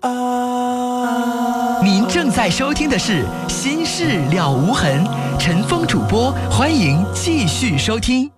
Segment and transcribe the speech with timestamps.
[0.00, 5.02] 啊您正在收听的是《心事了无痕》，
[5.38, 8.30] 陈峰主播，欢迎继续收听。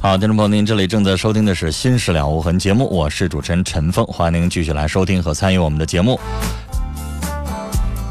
[0.00, 6.18] 好，听众朋友，您这里正在收听的是《心事了无痕》节目，我是主持人陈峰，欢迎您继续来收听和参与我们的节目。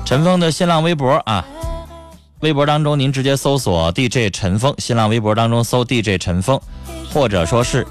[0.05, 1.43] 陈峰的新浪微博啊，
[2.43, 6.59] 微博当中您直接搜索 DJ 陈峰，新浪微博当中搜 DJ 陈峰，
[7.09, 7.87] 或者说是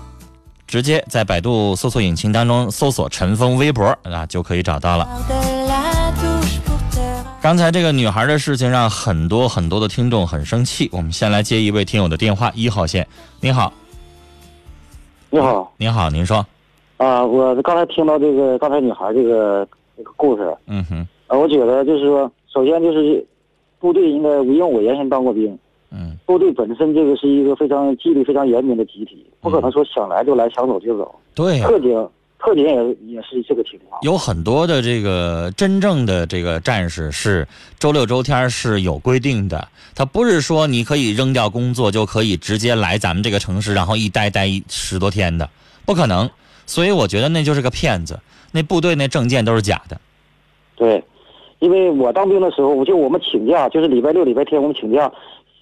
[0.66, 5.08] 直接在百度搜索引擎当中搜索陈峰微博啊，就可以找到了。
[7.40, 13.08] 刚才这个女孩的事情让很多很多的听众很生气，我们先来接一位听友的电话，一号线，
[13.40, 13.72] 你好。
[15.30, 16.46] 你好，您好，您说。
[16.98, 23.26] 啊，我刚才听到这个刚才女孩这个这个故事，嗯哼，啊，我觉得就是说，首先就是
[23.82, 25.58] 部队应该，因为我原先当过兵，
[25.90, 31.12] 嗯，部队本身这个是一个非常纪律非常严明的集体，不可能说想来就来，想走就走。
[31.34, 32.08] 对呀、特警
[32.38, 34.00] 特警也也是这个情况。
[34.02, 37.44] 有很多的这个真正的这个战士是
[37.80, 45.50] 周六周天是有规定的，他不是说你可以扔掉工作就可以直接来咱们这个城市，然后一待待一十多天的，
[45.84, 46.30] 不可能。
[46.64, 48.20] 所以我觉得那就是个骗子，
[48.52, 50.00] 那部队那证件都是假的。
[50.76, 51.02] 对，
[51.62, 55.10] 因为我当兵的时候，就我们请假，就是礼拜六、礼拜天我们请假，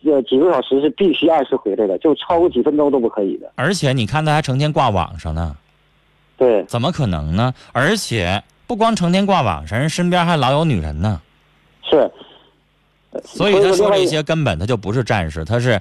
[0.04, 3.52] 呃，几个小时是必须按时回来的，就超过几分钟都不可以的。
[3.56, 5.54] 而且你看他还成天挂网上呢，
[6.38, 7.52] 对，怎么可能呢？
[7.72, 11.20] 而且不光成天挂网上，人身边还老有女人呢。
[11.82, 12.10] 是。
[13.22, 15.78] 所以他说这些根本他就不是战士，他是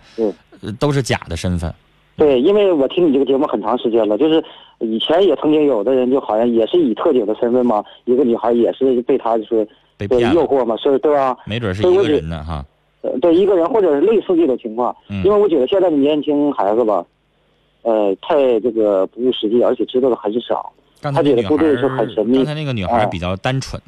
[0.80, 1.73] 都是假的身份。
[2.17, 4.44] 对，因为我听你这个节目很长时间了，就是
[4.80, 9.67] 以前也曾经有的人就好像也是以特警的身份嘛，一个女孩也是被他说对
[10.08, 11.38] 被骗了，诱惑嘛，是对吧？
[11.45, 12.66] 没准是一个人呢哈。
[13.02, 17.06] 呃，对一个人或者是类似这种情况，嗯因为我觉得现在的年轻孩子吧，
[17.83, 20.72] 呃，太这个不务实际，而且知道的很少。
[21.01, 23.81] 他刚才那女觉得部队是孩很神秘刚才那个女孩啊比较单纯，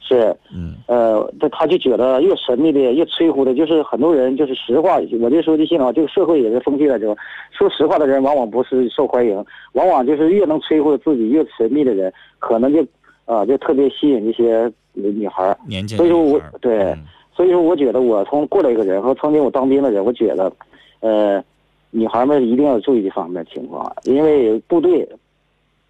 [0.00, 7.16] 是，嗯呃，他他就觉得越神秘的、越吹呼的，就是很多人就是实话，我就说句心里话，这个社会也是风气来说，
[7.50, 12.86] 说实话的人往往不是受欢迎，往往就是越能吹呼自己越神秘的人，可能就
[13.24, 15.58] 啊、就特别吸引一些女孩儿。
[15.66, 17.04] 年轻所以说我对嗯
[17.36, 20.52] 所以说，我觉得我从过来一个人和曾经我当兵的人，我觉得，
[21.00, 21.42] 呃，
[21.90, 25.04] 女孩们一定要注意这方面情况，因为部队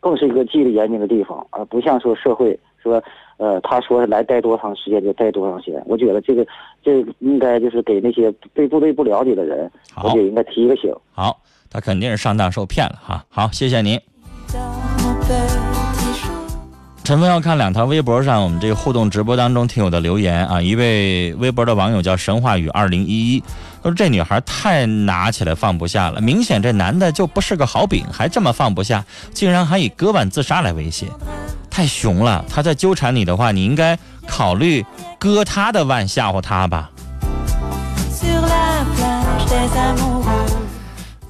[0.00, 3.02] 更是一个纪律严谨的地方，而不像说社会说，
[3.36, 5.82] 呃，他说来待多长时间就待多长时间。
[5.86, 6.46] 我觉得这个
[6.82, 10.90] 这个应该就是给那些对部队不了解的人，我好觉得应该提一个醒。
[11.12, 11.38] 好，
[11.70, 13.22] 他肯定是上当受骗了哈。
[13.28, 14.00] 好，谢谢您。
[17.04, 23.40] 陈峰要看两条微博上我们这个互动直播当中听友的留言啊，一位微博的网友叫神话语二零一一，
[23.82, 29.04] 他说这女孩太拿起来放不下了，明显这男的就不是个好饼，还这么放不下，
[29.34, 31.06] 竟然还以割腕自杀来威胁，
[31.68, 32.42] 太熊了。
[32.48, 34.82] 他在纠缠你的话，你应该考虑
[35.18, 36.90] 割他的腕吓唬他吧。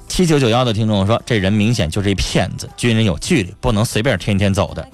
[0.07, 4.87] 七九九幺的听众说，这人明显就是一骗子，军人有纪律，不能随便天天走的。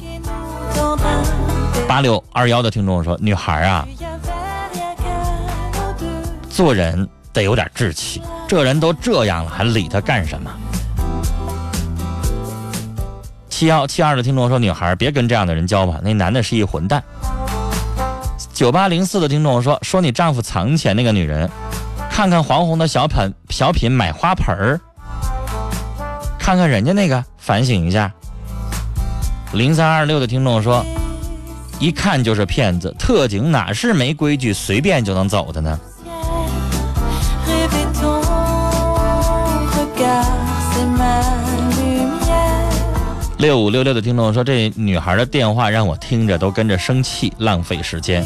[1.92, 3.86] 八六二幺的听众说，女孩啊，
[6.50, 10.50] 做人得有点志气，这人都这样了，还理他干什么？
[13.50, 17.04] 七幺七二的听众说，女孩别跟这样的人交往，那男的是一混蛋。
[18.54, 21.52] 九八零四的听众说，说你丈夫藏钱那个女人，
[22.10, 24.80] 看看黄宏的小品小品买花盆儿，
[26.40, 28.10] 看看人家那个，反省一下。
[29.52, 30.86] 零三二六的听众说，
[31.82, 35.80] 一看就是骗子，特警哪是没规矩随便就能走的呢？
[43.40, 48.24] 六五六六的听众说，这女孩的电话让我听着都跟着生气，浪费时间。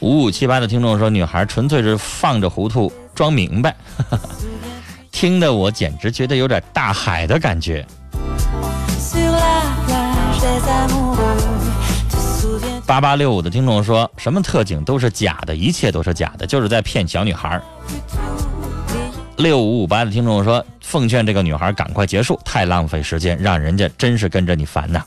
[0.00, 3.76] 五五七八的听众说，女孩纯粹是放着糊涂装明白，
[5.12, 7.86] 听得我简直觉得有点大海的感觉。
[12.88, 17.60] 八八六五的听众说什么特警都是假的，一切都是假的，就是在骗小女孩。
[19.36, 25.04] 六五五八的听众说，奉劝这个女孩赶快结束，太浪费时间，让人家真是跟着你烦呐。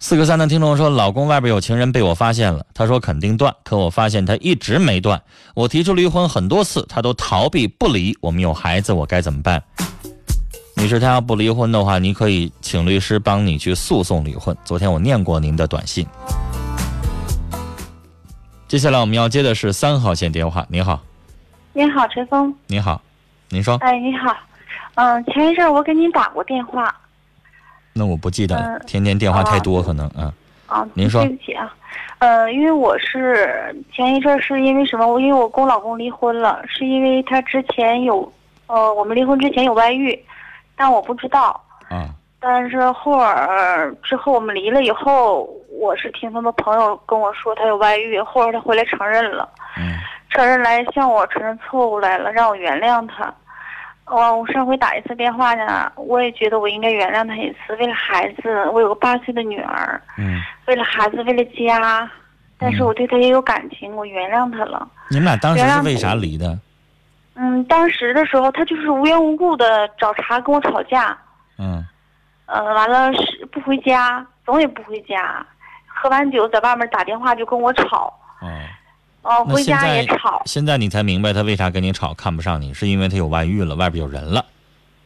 [0.00, 5.20] 四个三的听众说，老公外边有情人被我发现了，他说肯定断，可我发现他一直没断。
[5.54, 8.16] 我提出离婚很多次，他都逃避不离。
[8.20, 9.60] 我们有孩子，我该怎么办？
[10.76, 14.56] 女士，他要不离婚的话，你可以请律师帮你去诉讼离婚。
[14.64, 16.06] 昨天我念过您的短信。
[18.68, 20.64] 接下来我们要接的是三号线电话。
[20.70, 21.00] 你好，
[21.72, 22.54] 你好，陈峰。
[22.68, 23.02] 你好，
[23.48, 23.76] 您说。
[23.78, 24.32] 哎，你好，
[24.94, 26.94] 嗯，前一阵我给您打过电话。
[27.92, 30.32] 那我不记得了，嗯天天电话太多，可能嗯。
[30.66, 31.74] 啊，您说对不起啊，
[32.18, 35.06] 呃，因为我是前一阵是因为什么？
[35.06, 38.30] 我因为我跟我老公离婚了，是因为他之前有，
[38.66, 40.18] 呃，我们离婚之前有外遇，
[40.76, 41.60] 但我不知道。
[41.88, 45.48] 啊但是后儿之后我们离了以后，
[45.80, 49.94] 我是听他们朋友跟我说他有外遇，后来他回来承认了，嗯
[50.30, 53.34] 承认来向我承认错误来了，让我原谅他。
[54.10, 62.10] 哦，我上回打一次电话呢，我也觉得我应该原谅他一次，为了孩子，我有个八岁的女儿，嗯，为了孩子，为了家，
[62.58, 64.88] 但是嗯我对他也有感情，我原谅他了。
[65.10, 66.58] 你们俩当时是为啥离的？
[67.34, 71.16] 嗯，当时的时候他就是无缘无故的找茬跟我吵架，
[71.58, 71.86] 嗯
[72.46, 75.46] 呃，完了是不回家，总也不回家，
[75.86, 78.48] 喝完酒在外面打电话就跟我吵，哦，
[79.22, 84.44] 哦、回家也在吵，现在你才明白他为啥跟你吵，看不上你，是因为他有外遇了，外边有人了，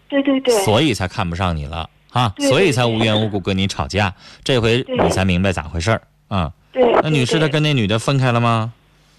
[0.08, 4.12] 对对对，所以才看不上你了啊，对所以才无缘无故跟你吵架。
[4.44, 6.52] 这回你才明白咋回事儿啊？
[6.70, 6.92] 对。
[7.02, 8.72] 那女士她跟那女的分开了吗？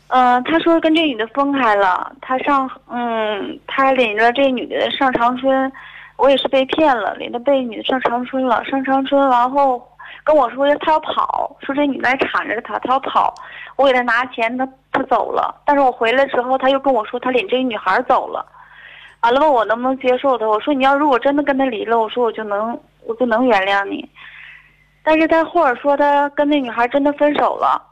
[0.10, 5.72] 嗯，他说跟这女的分开了，他上嗯，他领着这女的上长春，
[6.18, 9.84] 我也是被骗了，领着被女的上长春了，上长春然后
[10.24, 13.34] 跟我说他要跑，说这女的还缠着他，他要跑，
[13.76, 18.46] 我给他拿钱，他他走了，但是我回来之后他又跟我说他领这个女孩走了，
[19.22, 24.10] 完了问我能不能接受他，我说你要如果真的跟他离了，我说我就能我就能原谅你，
[25.04, 27.90] 但是他或者说他跟那女孩真的分手了。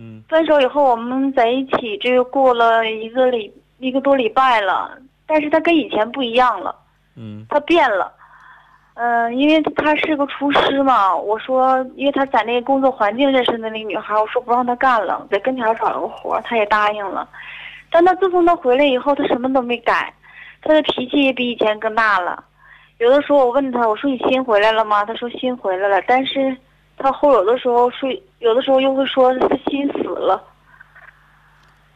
[0.00, 4.96] 嗯分手以后，我们在一起这又过了一个礼一个多礼拜了，
[5.26, 6.74] 但是他跟以前不一样了，
[7.16, 8.12] 嗯他变了。
[9.00, 17.28] 嗯、因为他是个厨师嘛，我说，因为他在那个工作环境认识的那个女孩，我说不让他干了，在跟前找了个活儿，他也答应了。
[17.90, 20.12] 但他自从他回来以后，他什么都没改，
[20.62, 22.42] 他的脾气也比以前更大了。
[22.98, 25.04] 有的时候我问他，我说你心回来了吗？
[25.04, 26.56] 他说心回来了，但是
[26.96, 28.10] 他后有的时候说，
[28.40, 30.42] 有的时候又会说他心死了。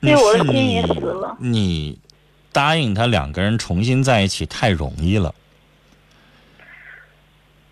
[0.00, 1.98] 对我的心也死了你
[2.52, 5.34] 答应他两个人重新在一起太容易了。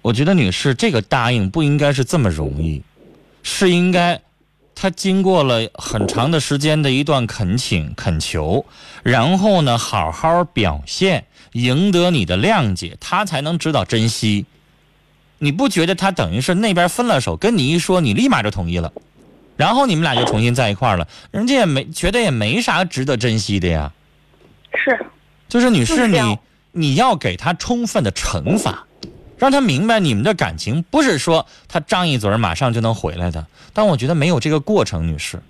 [0.03, 2.83] 我觉得女士这个答应不应该是这么容易，
[3.43, 4.21] 是应该
[4.75, 8.65] 她经过了很长的时间的一段恳请恳求，
[9.03, 14.47] 然后呢好好表现，赢得你的谅解，她才能知道珍惜。
[15.39, 18.93] 你不觉得她等于是那边分了手，跟你一说，你立马就同意了，
[19.57, 23.93] 然后你们俩就重新在一块儿了，人家也没觉得也没啥值得珍惜的呀。
[24.75, 25.07] 是，
[25.49, 26.39] 就是女士，你
[26.73, 28.87] 你要给他充分的惩罚，
[29.41, 33.45] 让他明白你们的感情不是说他张一嘴儿马上就能回来的。
[33.75, 35.41] 但我觉得没有这个过程，女士。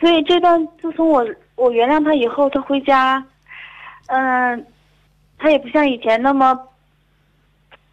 [0.00, 1.24] 所以这段自从我
[1.56, 3.22] 我原谅他以后，他回家，
[4.06, 4.66] 嗯、
[5.38, 6.58] 他也不像以前那么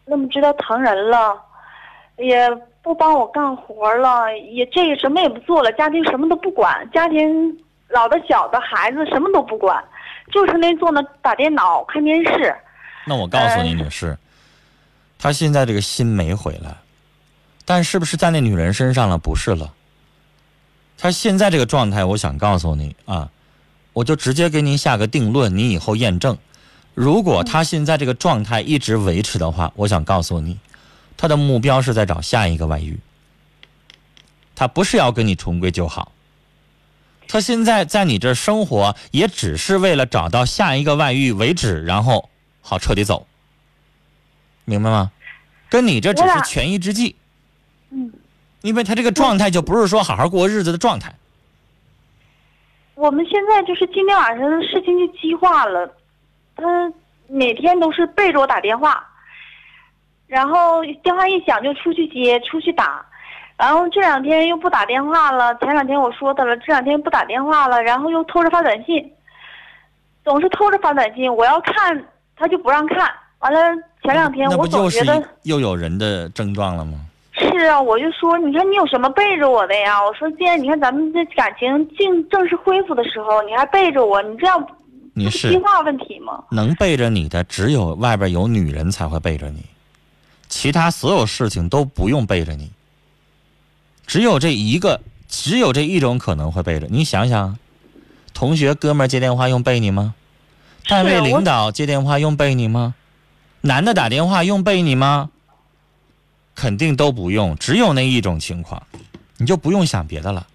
[0.06, 1.38] 那么知道疼人了，
[2.18, 2.50] 也
[2.82, 7.58] 不帮我干活了，也这个什么也不做了，家庭什么都不管，家庭
[7.90, 9.84] 老的小的孩子什么都不管，
[10.32, 12.56] 就是那坐那打电脑看电视。
[13.06, 14.18] 那我告诉你，嗯女士，
[15.20, 16.78] 他现在这个心没回来，
[17.66, 19.18] 但是不是在那女人身上了？
[19.18, 19.74] 不是了。
[20.98, 23.30] 他现在这个状态，我想告诉你啊，
[23.94, 26.38] 我就直接给你下个定论，你以后验证。
[26.96, 30.58] 如果他现在这个状态一直维持的话，我想告诉你，
[31.16, 33.00] 他的目标是在找下一个外遇。
[34.56, 36.12] 他不是要跟你重归旧好，
[37.28, 42.30] 他现在在你这生活，也只是为了找到下一个外遇为止，然后
[42.62, 43.27] 好彻底走，
[44.68, 45.10] 明白吗？
[45.70, 47.16] 跟你这只是权宜之计，
[47.90, 48.12] 嗯，
[48.62, 51.14] 因为他这个状态就不是说好好过日子的状态。
[52.96, 55.90] 我们现在就是今天晚上的事情就激化了，
[56.58, 56.92] 他
[57.28, 59.08] 每天都是背着我打电话，
[60.28, 63.06] 然后电话一响就出去接，出去打，
[63.56, 65.56] 然后这两天又不打电话了。
[65.60, 69.14] 前两天我说他了，这两天不打电话了，然后又偷着发短信，
[70.26, 72.06] 总是偷着发短信，我要看
[72.36, 73.14] 他就不让看。
[73.40, 73.60] 完了
[74.04, 75.24] 前两天我总觉得。
[75.44, 77.00] 又有人的症状了吗？
[77.40, 80.04] 是啊，我就说，你看你有什么背着我的呀？
[80.04, 84.60] 我说，既然你看咱们这感情正正式恢复的时候，你还背着我，你这样
[85.14, 86.44] 女不是士激化问题吗？
[86.50, 89.64] 能背着你的，只有外边有女人才会背着你，
[90.50, 92.72] 其他所有事情都不用背着你。
[94.08, 97.04] 只有这一个，只有这一种可能会背着你。
[97.04, 97.56] 想想，
[98.34, 100.16] 同学哥们儿接电话用背你吗？
[100.88, 102.96] 单位领导接电话用背你吗？
[103.62, 105.30] 男的打电话用背你吗？
[106.56, 108.82] 肯定都不用，只有那一种情况，
[109.38, 110.46] 你就不用想别的了。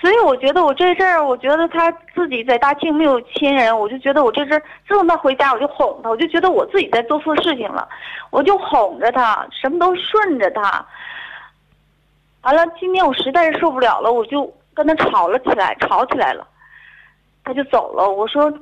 [0.00, 7.88] 所以我觉得我这阵儿，我觉得他自己在大庆没有亲人，我就觉得我这阵儿自从他回家，我就哄他，我就觉得我自己在做错事情了，
[8.30, 10.84] 我就哄着他，什么都顺着他。
[12.42, 16.46] 完了，今天我实在是受不了了，我就跟他吵了起来，吵起来了，
[17.44, 18.06] 他就走了。
[18.06, 18.52] 我说，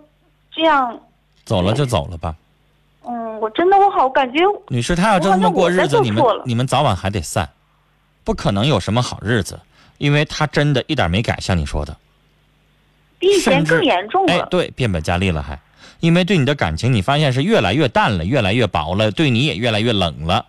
[0.52, 0.96] 这样，
[1.44, 2.36] 走了就走了吧，
[3.04, 7.48] 嗯，我真的我好感觉，女士，他要这么过日子，你们你们早晚还得散，
[8.24, 9.58] 不可能有什么好日子，
[9.98, 11.96] 因为他真的一点没改，像你说的。
[13.18, 15.58] 比以前更严重了。，哎对，变本加厉了还，
[16.00, 20.46] 因为对你的感情，你发现是越来越淡了，越来越薄了，对你也越来越冷了，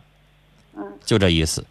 [0.76, 1.66] 嗯，就这意思。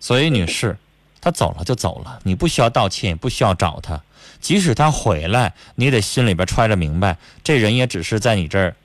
[0.00, 0.76] 所以女士，
[1.20, 4.00] 他走了就走了，你不需要道歉，也不需要找他。
[4.40, 8.76] 即使他回来，你也得心里边揣着明白，这人也只是在你这儿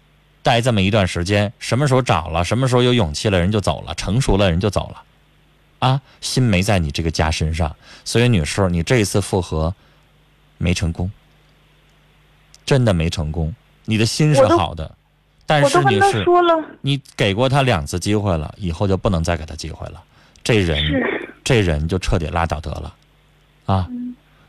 [0.43, 5.03] 待这么一段时间，什么时候找了，什么时候有勇气了，人就走了，成熟了，人就走了，
[5.79, 7.75] 啊，心没在你这个家身上。
[8.03, 9.73] 所以女士，你这一次复合
[10.57, 11.11] 没成功，
[12.65, 13.53] 真的没成功。
[13.85, 14.95] 你的心是好的，
[15.45, 16.25] 但是你是
[16.81, 20.03] 你给过他两次机会了，以后就不能再给他机会了。
[20.43, 20.83] 这人，
[21.43, 22.95] 这人就彻底拉倒得了，
[23.65, 23.87] 啊，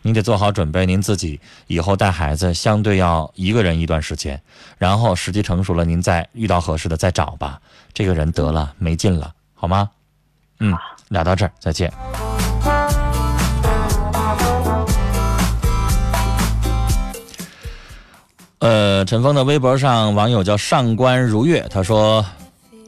[0.04, 4.42] 嗯您得做好准备，您自己以后带孩子相对要一个人一段时间，
[4.76, 7.60] 然后时机成熟了，您再遇到合适的再找吧。
[7.94, 9.88] 这个人得了没劲了，好吗？
[10.58, 10.76] 嗯，
[11.08, 11.92] 聊到这儿，再见。
[18.58, 22.24] 呃，陈峰的微博上网友叫上官如月，他说：“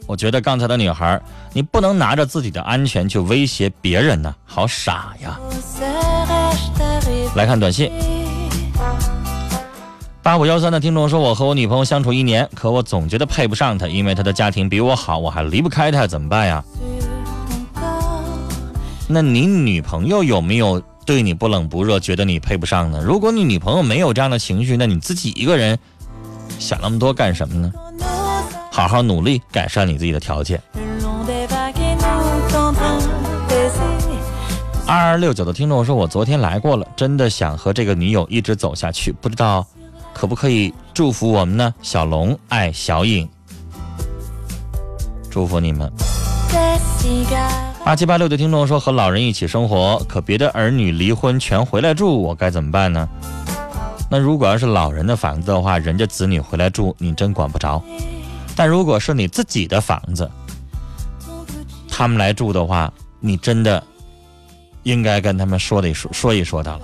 [0.06, 1.20] 我觉得刚才的女孩，
[1.52, 5.38] 你不能拿着自己的安全去威胁别人呢，好傻呀。”
[7.34, 7.90] 来看短信，
[10.22, 16.64] 八五幺三的听众说：“我和我女朋友相处一年，可我总觉得配不上她，因为她的家庭比我好，我还离不开她，怎么办呀？”
[19.08, 23.02] 那你女朋友有没有对你不冷不热，觉得你配不上呢？
[23.04, 25.76] 如果你女朋友没有这样的情绪，那你自己一个人
[26.60, 27.72] 想那么多干什么呢？
[28.70, 30.62] 好好努力改善你自己的条件。
[34.86, 39.66] 二二六九的听众说：“我昨天来过了，真的想和这个女友一直走下去，不知道
[40.12, 43.26] 可不可以祝福我们呢？”小龙爱小颖，
[45.30, 45.90] 祝福你们。
[47.82, 53.08] 八七八六的听众说：“和老人一起生活，可别的儿女离婚全回来住，我该怎么办呢？”
[54.10, 57.82] 那如果要是老人的房子的话，人家子女回来住，你真管不着。
[58.54, 60.30] 但如果是你自己的房子，
[61.88, 63.82] 他们来住的话，你真的
[64.84, 66.80] 应该跟他们说的说说一说的了。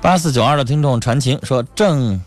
[0.00, 2.18] 八四九二的听众传情说：“郑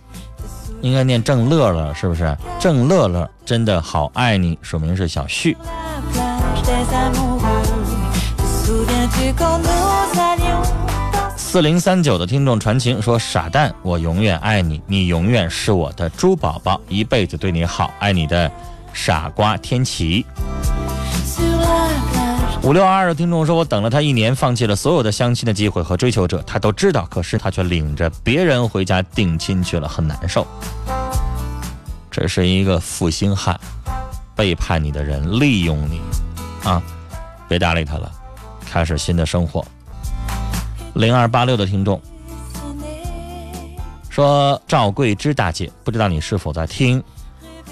[0.81, 2.37] 应该念郑乐乐，是不是？
[2.59, 5.57] 郑乐乐真的好爱你，署名是小旭。
[11.37, 18.49] 四零三九的听众传情说：“傻蛋，我永远爱你，你永远是我的猪宝宝，一辈子对你好，爱你的
[18.93, 20.25] 傻瓜天琪。”
[22.63, 30.45] 五六二二的听众说：“我等了他一年，放弃了所有的相亲的机会和追求者，他都知道，可是他却领着别人回家定亲去了，很难受。
[32.09, 33.59] 这是一个负心汉，
[34.35, 35.99] 背叛你的人利用你，
[36.63, 36.81] 啊，
[37.49, 38.11] 别搭理他了，
[38.71, 39.65] 开始新的生活。”
[40.95, 42.01] 零二八六的听众
[44.09, 47.03] 说：“赵桂芝大姐，不知道你是否在听？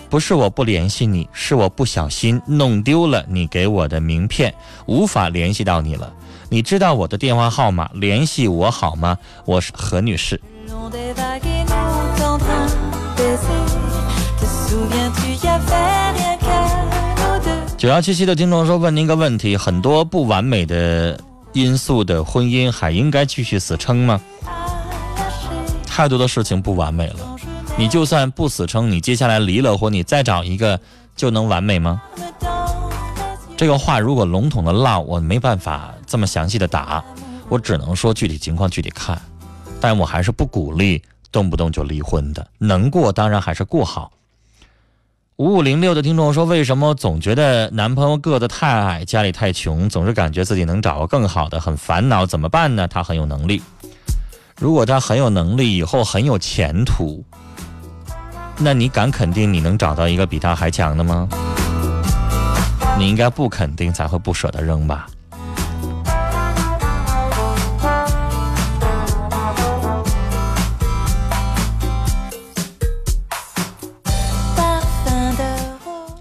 [0.10, 4.54] 不是我不联系你，是我不小心弄丢了你给我的名片，
[4.88, 6.12] 无法联系到你了。
[6.50, 9.18] 你知道我的电话号码，联系我好吗？
[9.46, 10.42] 我是何女士。”
[17.80, 21.18] 九幺七七的听众说：“问您个问题，很多不完美的。”
[21.54, 24.20] 因素的婚姻还应该继续死撑吗？
[25.88, 27.38] 太多的事情不完美了，
[27.78, 30.78] 你就算不死撑，你接下来离了婚，你再找一个
[31.16, 32.02] 就能完美吗？
[33.56, 37.02] 这个话如果笼统的唠，我没办法这么详细的答，
[37.48, 39.20] 我只能说具体情况具体看，
[39.80, 44.12] 但我还是不鼓励动不动就离婚的，能过当然还是过好。
[45.40, 52.90] 五五零六的听众说：“为什么总觉得男朋友个子太矮，家里太穷，总是感觉自己能找个更好的，很烦恼，怎么办呢？
[52.90, 53.62] 他很有能力，
[54.60, 57.24] 如果他很有能力，以后很有前途，
[58.58, 61.30] 那你敢肯定你能找到一个比他还强的吗？
[62.98, 65.08] 你应该不肯定才会不舍得扔吧。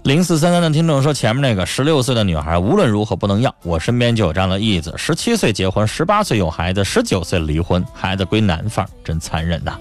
[0.09, 9.73] 零四三三的听众说：“前面那个十六岁的女孩无论如何不能要，我身边就有这样的例子：十七岁结婚，十八岁有孩子，十九岁离婚，孩子归男方，真残忍呐。”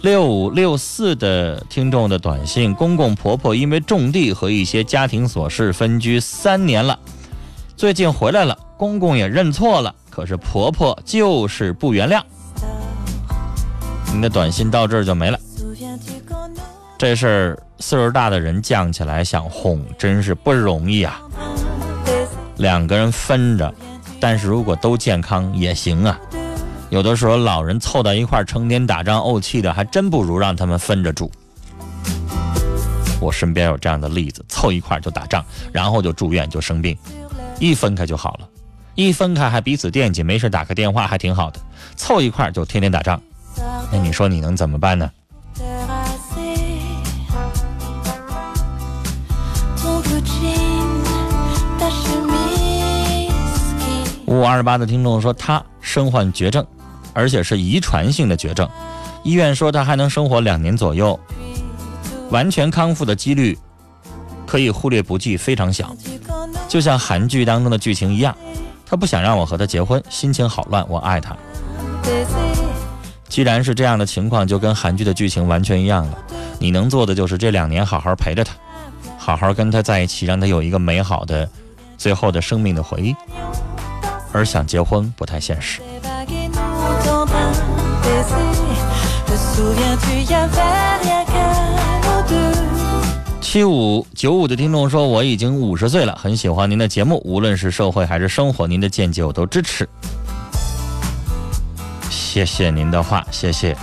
[0.00, 6.98] 六五六四的听众的短信：公公婆婆因为种地和一些家庭琐事分居三年了，
[7.76, 12.22] 最近回来了，公公也认错了，可是婆婆就是不原谅。
[14.10, 15.38] 您的短信到这儿就没了。
[17.00, 21.18] 这事儿岁数大的人犟起来想哄，真是不容易啊。
[22.58, 23.72] 两个人分着，
[24.20, 26.20] 但是如果都健康也行啊。
[26.90, 31.32] 有的时候老人凑到一块儿，成天打仗怄气的，还真不如让他们分着住。
[33.18, 35.42] 我身边有这样的例子，凑一块儿就打仗，
[35.72, 36.94] 然后就住院就生病，
[37.58, 38.48] 一分开就好了，
[38.94, 41.58] 一分开还彼此惦记，没事打个电话还挺好的，
[41.96, 43.18] 凑一块儿就天天打仗，
[43.90, 45.10] 那你说你能怎么办呢？
[54.50, 56.66] 二十八的听众说，他身患绝症，
[57.14, 58.68] 而且是遗传性的绝症。
[59.22, 61.18] 医院说他还能生活两年左右，
[62.30, 63.56] 完全康复的几率
[64.48, 65.94] 可以忽略不计，非常小。
[66.66, 68.36] 就像韩剧当中的剧情一样，
[68.84, 70.84] 他不想让我和他结婚，心情好乱。
[70.88, 71.36] 我爱他。
[73.28, 76.18] 既然是这样的情况，就跟韩剧的剧情完全一样了。
[76.58, 78.52] 你能做的就是这两年好好陪着他，
[79.16, 81.48] 好好跟他在一起，让他有一个美好的
[81.96, 83.14] 最后的生命的回忆。
[84.32, 85.80] 而想结婚不太现实。
[93.40, 99.88] 七五九五的听众说：“我已经五十岁了，很喜欢您的节目，无论是社会还是生活，您的见解我都支持。”
[102.08, 103.76] 谢谢您的话，谢谢。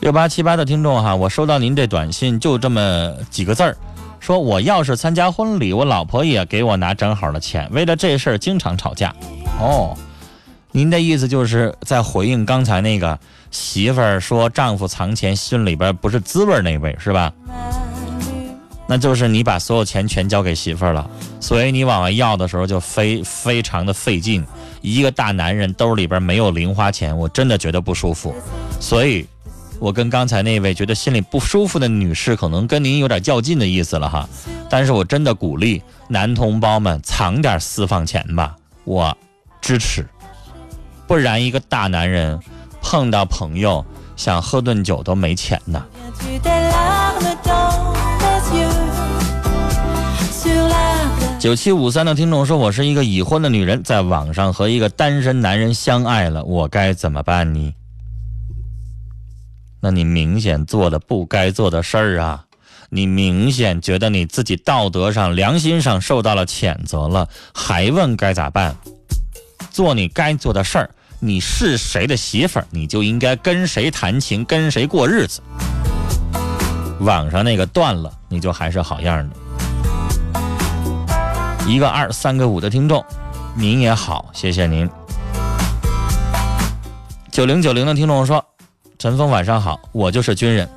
[0.00, 3.76] 六八七八的听众哈，我收到您这短信，就这么几个字儿。
[4.20, 9.12] 说我要是参加婚礼，我老婆也给我拿正好的钱，为了这事儿经常吵架。
[9.58, 9.96] 哦，
[10.70, 13.18] 您的意思就是在回应刚才那个
[13.50, 17.32] 媳妇儿说丈夫藏钱心里边不是滋味那位是吧？
[18.86, 21.08] 那就是你把所有钱全交给媳妇儿了，
[21.40, 24.44] 所以你往外要的时候就非非常的费劲。
[24.82, 28.34] 一个大男人兜里边没有零花钱，我真的觉得不舒服，
[28.78, 29.26] 所以。
[29.80, 34.28] 我跟刚才那位觉得心里不舒服的女士，可能跟您有点较劲的意思了哈，
[34.68, 39.16] 但是我真的鼓励男同胞们藏点私房钱吧，我
[39.62, 40.06] 支持，
[41.06, 42.38] 不然一个大男人
[42.82, 43.82] 碰到朋友
[44.16, 45.82] 想喝顿酒都没钱呢。
[51.38, 57.74] 九七五三的听众说，我是一个已婚的女人，在网上和一个单身男人相爱了，我该怎么办呢？
[59.80, 62.44] 那你明显做了不该做的事儿啊！
[62.90, 68.76] 你明显觉得你自己道德上、良心上受到了谴责了，还问该咋办？
[69.70, 70.90] 做你该做的事儿。
[71.18, 75.40] 你是谁的媳妇儿，你就应该跟谁谈情，跟谁过日子。
[77.00, 79.36] 网上那个断了，你就还是好样的。
[81.66, 83.04] 一个二，三个五的听众，
[83.54, 84.90] 您也好，谢谢您。
[87.30, 88.44] 九零九零的听众说。
[89.00, 90.68] 陈峰，晚上好，我就是军人。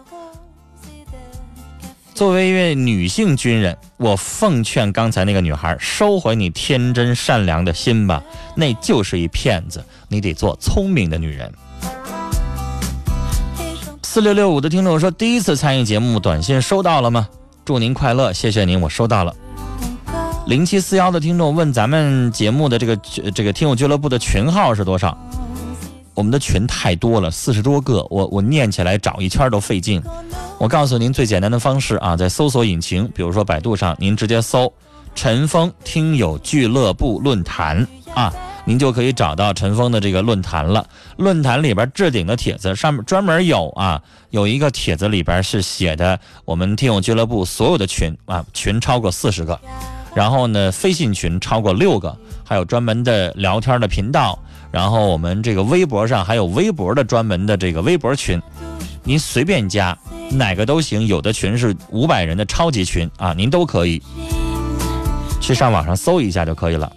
[2.15, 8.23] 作为一位女性军人，我奉劝刚才那个女孩收回你天真善良的心吧，
[8.55, 9.83] 那就是一骗子。
[10.07, 11.51] 你得做聪明的女人。
[14.03, 17.27] 四六六五的听众说，第一次参与节目，短信收到了吗？
[17.65, 19.35] 祝您快乐，谢谢您，我收到了。
[20.47, 22.95] 零七四幺的听众问咱们节目的这个
[23.35, 25.17] 这个听友俱乐部的群号是多少？
[26.15, 30.01] 我们的群太多了，四十多个，我我念起来找一圈都费劲。
[30.59, 34.71] 我告诉您最简单的方式啊，在搜索引擎，比如说百度上，您直接搜
[35.15, 38.31] “陈峰听友俱乐部论坛”啊，
[38.63, 40.87] 您就可以找到陈峰的这个论坛了。
[41.17, 49.59] 论坛里边置顶的帖子上面专门有啊，有一个帖子里边是写的我们听友俱乐部所有的群啊，群超过四十个，
[50.13, 54.37] 然后呢，飞信群超过六个，还有专门的聊天的频道。
[54.73, 58.41] 然后我们这个微博上还有微博的专门的这个微博群。
[59.03, 59.95] 您随便加
[60.31, 64.01] 哪个都行有的群是五百人的超级群啊您都可以。
[65.39, 66.91] 去上网上搜一下就可以了。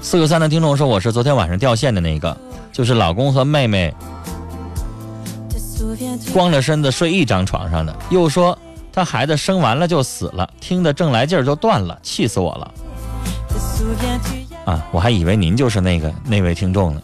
[0.00, 2.34] 四个三的听众说我是昨天晚上掉线的那个
[2.72, 3.94] 就是老公和妹妹
[6.32, 8.58] 光着身子睡一张床上的又说
[8.92, 12.70] 他孩子生完了就死了，听得正来劲儿就断了，气死我了。”
[14.66, 17.02] 啊，我还以为您就是那个那位听众呢。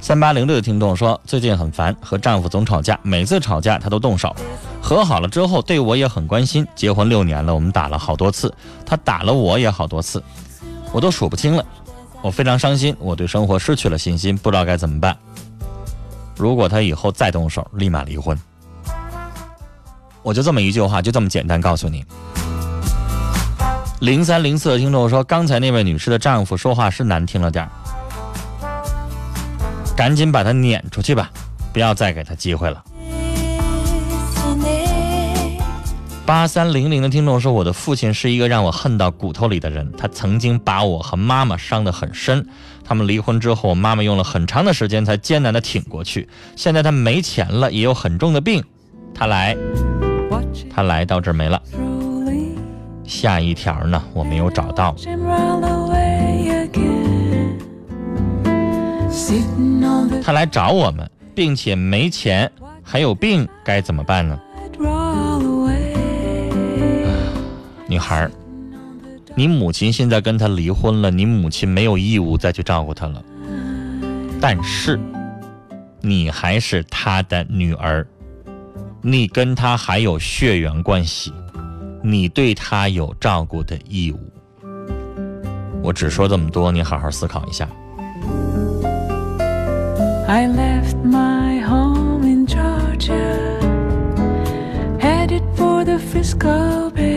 [0.00, 4.34] 三八零六的听众说，最近很烦，和丈夫总吵架，每次吵架他都动手。
[4.80, 6.66] 和好了之后，对我也很关心。
[6.74, 8.52] 结婚六年了，我们打了好多次，
[8.84, 10.22] 他打了我也好多次，
[10.90, 11.64] 我都数不清了。
[12.22, 15.16] 我非常伤心，我对生活失去了信心，不知道该怎么办。
[16.36, 18.38] 如果他以后再动手，立马离婚。
[20.22, 22.04] 我就这么一句话，就这么简单告诉你。
[24.00, 27.70] 零三零四的听众说，刚才那位女士的丈夫说话是难听了点儿。
[29.96, 31.30] 赶紧把他撵出去吧，
[31.72, 32.82] 不要再给他机会了。
[36.24, 42.46] 八三零零的听众说：“我的父亲是一个让我恨到骨头里的人，他曾经把我和妈妈伤得很深。
[42.84, 46.28] 他们离婚之后，妈妈用了很长的时间才艰难地挺过去。
[46.56, 48.62] 现在他没钱了，也有很重的病，
[49.14, 49.56] 他来，
[50.74, 51.60] 他来到这儿没了。
[53.04, 54.94] 下一条呢，我没有找到。”
[60.24, 62.50] 他来找我们，并且没钱，
[62.82, 64.38] 还有病，该怎么办呢？
[67.92, 68.26] 女孩，
[69.34, 73.22] 你母亲现在跟他离婚了，你母亲没有义务再去照顾他了。
[74.40, 74.98] 但是，
[76.00, 78.06] 你还是他的女儿，
[79.02, 81.30] 你跟他还有血缘关系，
[82.02, 84.18] 你对他有照顾的义务。
[85.82, 87.68] 我只说这么多，你好好思考一下。
[90.26, 93.60] I left my home in Georgia,
[94.98, 97.11] headed for the Frisco Bay.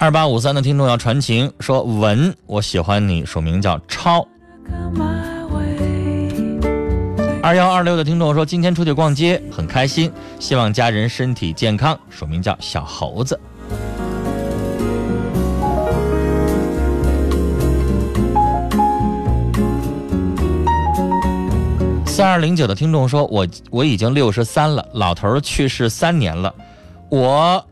[0.00, 4.24] 二八五三的听众要传情，说文，我喜欢你，署名叫超。
[7.42, 13.38] 二幺二六的听众说，今天出去逛街很开心，希望家人身体健康，署名叫小猴子。
[22.06, 26.54] 三二零九的听众说：“我我已经六十三了，老头去世三年了，
[27.08, 27.64] 我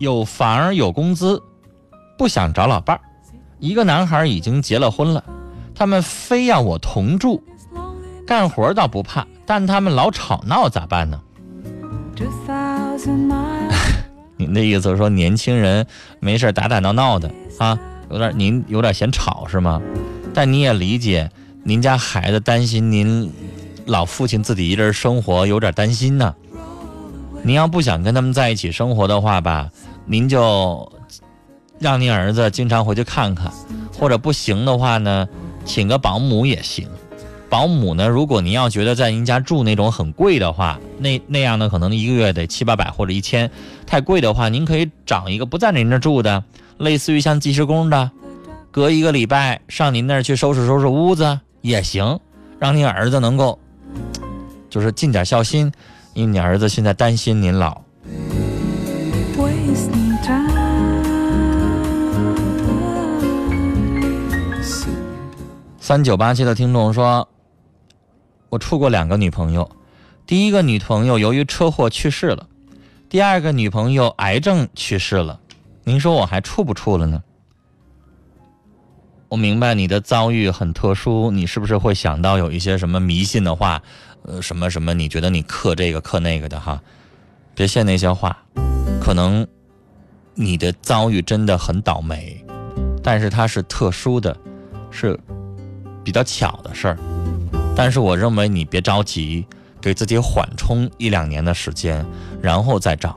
[0.00, 1.42] 有房有工资，
[2.16, 3.02] 不想找老伴儿。
[3.58, 5.22] 一个男孩已经结了婚了，
[5.74, 7.44] 他们非要我同住，
[8.26, 11.20] 干活倒不怕，但他们老吵闹，咋办呢？”
[14.38, 15.86] 您的意思是说年轻人
[16.18, 19.82] 没事打打闹闹的啊，有点您有点嫌吵是吗？
[20.32, 21.30] 但你也理解。
[21.62, 23.30] 您家孩子担心您
[23.84, 26.34] 老父亲自己一人生活，有点担心呢。
[27.42, 29.70] 您要不想跟他们在一起生活的话吧，
[30.04, 30.90] 您就
[31.78, 33.50] 让您儿子经常回去看看，
[33.98, 35.28] 或者不行的话呢，
[35.64, 36.88] 请个保姆也行。
[37.48, 43.50] 保姆呢，如果您要觉得在您家住那种很贵的话，那那样呢，可能一个月得七八百或者一千，
[43.86, 46.44] 太贵的话，您可以找一个不在您那住的，
[46.78, 48.10] 类似于像计时工的，
[48.70, 51.40] 隔一个礼拜上您那儿去收拾收拾屋子。
[51.62, 52.18] 也行，
[52.58, 53.58] 让您儿子能够，
[54.70, 55.70] 就是尽点孝心，
[56.14, 57.82] 因为你儿子现在担心您老。
[65.80, 67.28] 三九八七的听众说
[68.48, 69.68] ：“我处过两个女朋友，
[70.26, 72.46] 第一个女朋友由于车祸去世了，
[73.08, 75.40] 第二个女朋友癌症去世了，
[75.82, 77.22] 您说我还处不处了呢？”
[79.30, 83.80] 我明白你的遭遇很特殊，你是不是会想到有一些什么迷信的话，
[84.24, 84.92] 呃，什么什么？
[84.92, 86.82] 你觉得你克这个克那个的哈？
[87.54, 88.36] 别信那些话，
[89.00, 89.46] 可能
[90.34, 92.44] 你的遭遇真的很倒霉，
[93.04, 94.36] 但是它是特殊的，
[94.90, 95.16] 是
[96.02, 96.98] 比较巧的事儿。
[97.76, 99.46] 但是我认为你别着急，
[99.80, 102.04] 给自己缓冲一两年的时间，
[102.42, 103.16] 然后再找。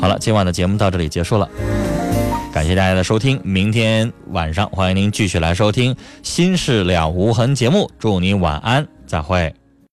[0.00, 1.46] 好了，今晚的节目到这里结束了。
[2.52, 9.54] 感谢大家的收听，明天晚上欢迎您继续来收听《心事了无痕》节目，祝您晚安，再会。